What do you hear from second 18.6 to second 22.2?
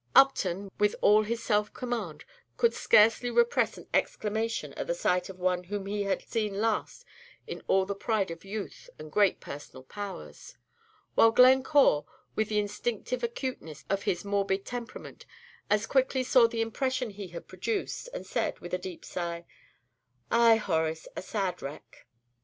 a deep sigh, "Ay, Horace, a sad wreck."